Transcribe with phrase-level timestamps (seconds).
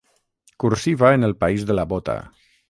[0.57, 2.17] Cursiva en el país de la bota.